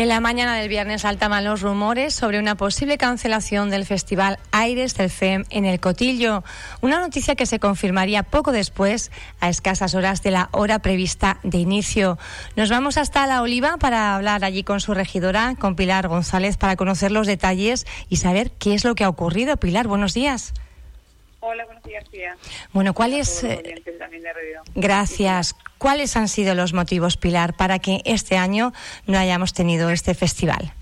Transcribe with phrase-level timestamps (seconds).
[0.00, 4.94] En la mañana del viernes saltaban los rumores sobre una posible cancelación del Festival Aires
[4.94, 6.42] del FEM en el Cotillo.
[6.80, 11.58] Una noticia que se confirmaría poco después, a escasas horas de la hora prevista de
[11.58, 12.18] inicio.
[12.56, 16.76] Nos vamos hasta La Oliva para hablar allí con su regidora, con Pilar González, para
[16.76, 19.58] conocer los detalles y saber qué es lo que ha ocurrido.
[19.58, 20.54] Pilar, buenos días.
[21.42, 22.36] Hola, buenos días, tía.
[22.74, 23.42] Bueno, ¿cuáles?
[23.44, 23.82] Eh,
[24.74, 25.56] gracias.
[25.78, 28.74] ¿Cuáles han sido los motivos, Pilar, para que este año
[29.06, 30.74] no hayamos tenido este festival?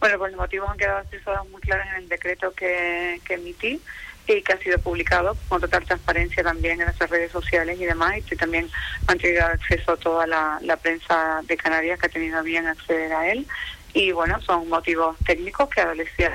[0.00, 1.04] Bueno, pues los motivos han quedado
[1.52, 3.80] muy claros en el decreto que, emití
[4.26, 8.18] y que ha sido publicado con total transparencia también en nuestras redes sociales y demás,
[8.18, 8.68] y que también
[9.06, 13.12] han tenido acceso a toda la, la prensa de Canarias que ha tenido bien acceder
[13.12, 13.46] a él.
[13.94, 16.32] Y bueno, son motivos técnicos que adolecían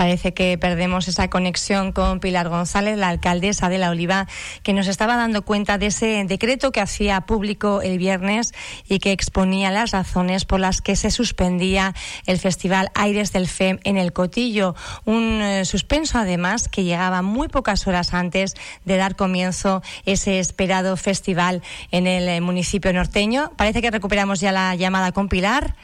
[0.00, 4.26] Parece que perdemos esa conexión con Pilar González, la alcaldesa de La Oliva,
[4.62, 8.54] que nos estaba dando cuenta de ese decreto que hacía público el viernes
[8.88, 13.78] y que exponía las razones por las que se suspendía el Festival Aires del FEM
[13.84, 14.74] en el Cotillo.
[15.04, 18.54] Un eh, suspenso, además, que llegaba muy pocas horas antes
[18.86, 23.52] de dar comienzo ese esperado festival en el eh, municipio norteño.
[23.58, 25.74] Parece que recuperamos ya la llamada con Pilar.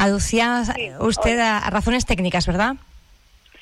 [0.00, 0.64] Aducía
[0.98, 2.76] usted a, razones técnicas, ¿verdad?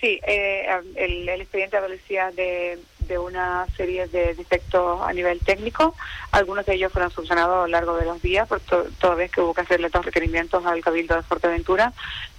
[0.01, 2.79] Sí, eh, el, expediente adolecía de,
[3.09, 5.95] de una serie de defectos a nivel técnico.
[6.31, 9.41] Algunos de ellos fueron subsanados a lo largo de los días, por toda vez que
[9.41, 11.93] hubo que hacerle dos requerimientos al Cabildo de Fuerteventura,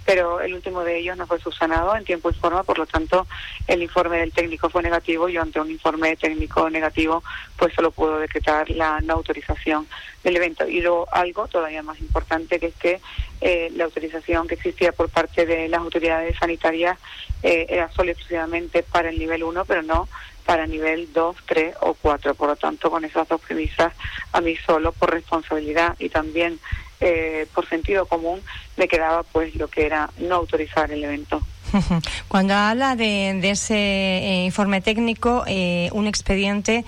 [0.06, 3.26] pero el último de ellos no fue subsanado en tiempo y forma, por lo tanto
[3.66, 7.22] el informe del técnico fue negativo y ante un informe técnico negativo
[7.56, 9.86] pues solo pudo decretar la no autorización
[10.24, 10.66] del evento.
[10.66, 13.00] Y luego algo todavía más importante que es que
[13.40, 16.98] eh, la autorización que existía por parte de las autoridades sanitarias
[17.42, 20.08] eh, era solo exclusivamente para el nivel 1, pero no
[20.44, 22.34] para nivel 2, 3 o 4.
[22.34, 23.92] Por lo tanto, con esas dos premisas,
[24.32, 26.58] a mí solo por responsabilidad y también
[27.02, 28.42] eh, por sentido común
[28.76, 31.40] me quedaba pues lo que era no autorizar el evento.
[32.28, 36.84] Cuando habla de, ese eh, informe técnico, eh, un expediente,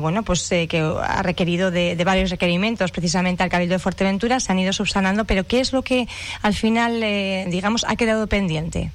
[0.00, 4.50] bueno, pues que ha requerido de, de, varios requerimientos, precisamente al Cabildo de Fuerteventura, se
[4.52, 6.08] han ido subsanando, pero ¿qué es lo que
[6.40, 7.00] al final,
[7.50, 8.92] digamos, ha quedado pendiente?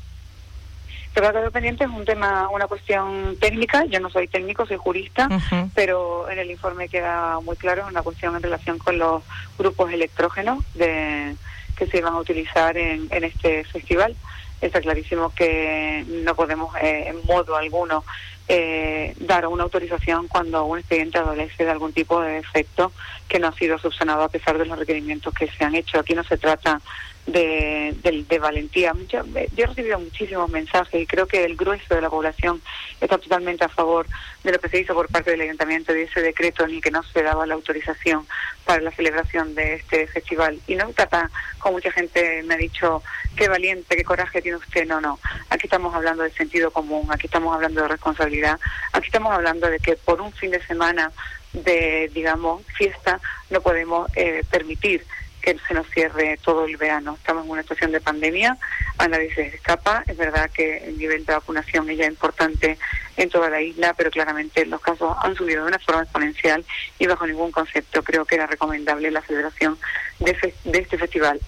[1.14, 3.86] Quedado pendiente es un tema, una cuestión técnica.
[3.86, 5.30] Yo no soy técnico, soy jurista,
[5.74, 9.24] pero en el informe queda muy claro, es una cuestión en relación con los
[9.58, 11.36] grupos electrógenos de,
[11.78, 14.16] que se iban a utilizar en, en este festival.
[14.62, 18.06] Está clarísimo que no podemos eh, en modo alguno
[18.48, 22.92] eh, dar una autorización cuando un expediente adolece de algún tipo de defecto
[23.28, 26.00] que no ha sido subsanado a pesar de los requerimientos que se han hecho.
[26.00, 26.82] Aquí no se trata
[27.26, 27.96] de,
[28.28, 28.94] de, valentía.
[29.08, 32.62] Yo, he recibido muchísimos mensajes y creo que el grueso de la población
[33.00, 34.06] está totalmente a favor
[34.44, 37.02] de lo que se hizo por parte del ayuntamiento de ese decreto ni que no
[37.04, 38.28] se daba la autorización
[38.66, 40.60] para la celebración de este festival.
[40.68, 41.30] Y no trata,
[41.60, 43.02] como mucha gente me ha dicho,
[43.38, 44.86] qué valiente, qué coraje tiene usted.
[44.86, 45.20] No, no.
[45.50, 48.60] Aquí estamos hablando de sentido común, aquí estamos hablando de responsabilidad,
[48.92, 51.12] aquí estamos hablando de que por un fin de semana
[51.54, 53.20] de, digamos, fiesta
[53.50, 55.06] no podemos eh, permitir
[55.44, 57.16] que se nos cierre todo el verano.
[57.16, 58.58] Estamos en una situación de pandemia,
[58.98, 60.04] a nadie se escapa.
[60.08, 62.78] Es verdad que el nivel de vacunación es ya importante
[63.18, 66.66] en toda la isla, pero claramente los casos han subido de una forma exponencial
[66.98, 69.78] y bajo ningún concepto creo que era recomendable la celebración
[70.20, 71.42] de, de este festival.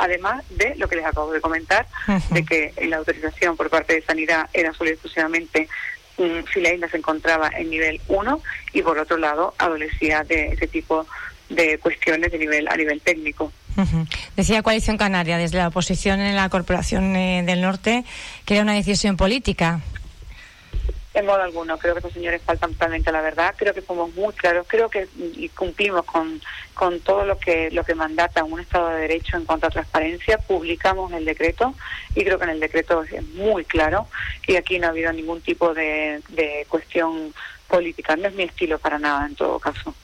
[0.00, 1.86] Además de lo que les acabo de comentar,
[2.30, 5.68] de que la autorización por parte de Sanidad era solo exclusivamente
[6.16, 10.46] mm, si la isla se encontraba en nivel 1 y por otro lado adolecía de
[10.48, 11.08] ese tipo de
[11.48, 13.52] de cuestiones de nivel a nivel técnico.
[14.36, 18.04] Decía Coalición Canaria, desde la oposición en la Corporación eh, del Norte,
[18.44, 19.80] que era una decisión política.
[21.12, 24.12] En modo alguno, creo que estos señores faltan totalmente a la verdad, creo que somos
[24.14, 26.40] muy claros, creo que y cumplimos con,
[26.74, 30.38] con todo lo que lo que mandata un Estado de Derecho en cuanto a transparencia,
[30.38, 31.72] publicamos el decreto
[32.16, 34.08] y creo que en el decreto es muy claro
[34.48, 37.32] y aquí no ha habido ningún tipo de, de cuestión
[37.74, 38.16] política.
[38.16, 39.94] No es mi estilo para nada, en todo caso.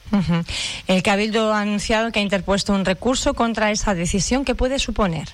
[0.88, 4.44] El Cabildo ha anunciado que ha interpuesto un recurso contra esa decisión.
[4.44, 5.28] ¿Qué puede suponer?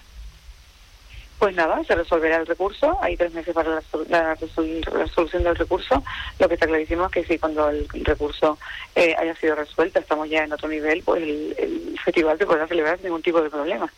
[1.39, 2.99] Pues nada, se resolverá el recurso.
[3.03, 6.03] Hay tres meses para la, resolución del recurso.
[6.39, 8.59] Lo que está clarísimo es que si cuando el, recurso
[8.95, 12.67] eh, haya sido resuelto, estamos ya en otro nivel, pues el, el festival se podrá
[12.67, 13.91] celebrar sin ningún tipo de problema.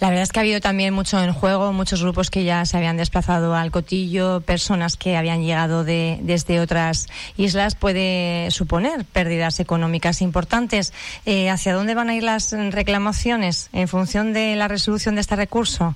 [0.00, 2.76] La verdad es que ha habido también mucho en juego, muchos grupos que ya se
[2.76, 7.06] habían desplazado al Cotillo, personas que habían llegado de, desde otras
[7.36, 10.92] islas, puede suponer pérdidas económicas importantes.
[11.26, 15.36] Eh, ¿Hacia dónde van a ir las reclamaciones en función de la resolución de este
[15.36, 15.94] recurso?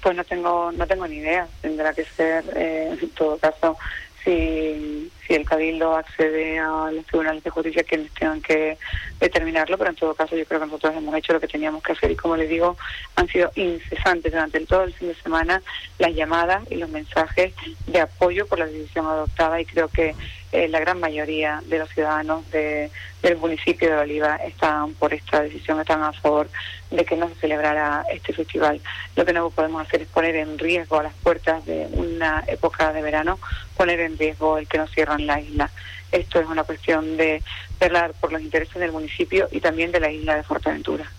[0.00, 1.46] Pues no tengo, no tengo ni idea.
[1.60, 3.76] Tendrá que ser, eh, en todo caso,
[4.24, 8.76] si, si el Cabildo accede a los tribunales de justicia quienes tengan que
[9.18, 11.92] determinarlo, pero en todo caso yo creo que nosotros hemos hecho lo que teníamos que
[11.92, 12.76] hacer y como les digo,
[13.16, 15.62] han sido incesantes durante todo el fin de semana
[15.98, 17.54] las llamadas y los mensajes
[17.86, 20.14] de apoyo por la decisión adoptada y creo que
[20.52, 22.90] eh, la gran mayoría de los ciudadanos de,
[23.22, 26.48] del municipio de Oliva están por esta decisión, están a favor
[26.90, 28.80] de que no se celebrara este festival.
[29.16, 32.92] Lo que no podemos hacer es poner en riesgo a las puertas de una época
[32.92, 33.38] de verano,
[33.76, 35.70] poner en riesgo el que nos cierran la isla.
[36.10, 37.42] Esto es una cuestión de
[37.80, 41.10] velar por los intereses del municipio y también de la isla de Fuerteventura.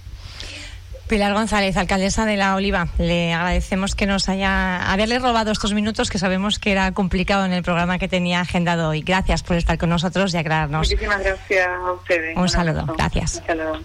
[1.14, 6.10] Pilar González, alcaldesa de La Oliva, le agradecemos que nos haya haberle robado estos minutos
[6.10, 9.02] que sabemos que era complicado en el programa que tenía agendado hoy.
[9.02, 10.90] Gracias por estar con nosotros y aclararnos.
[10.90, 12.36] Muchísimas gracias a ustedes.
[12.36, 12.88] Un, saludo.
[12.98, 13.36] Gracias.
[13.42, 13.80] Un saludo.